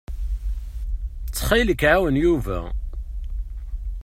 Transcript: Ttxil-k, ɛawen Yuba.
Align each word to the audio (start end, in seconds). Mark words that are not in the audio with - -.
Ttxil-k, 1.27 1.81
ɛawen 1.91 2.19
Yuba. 2.23 2.59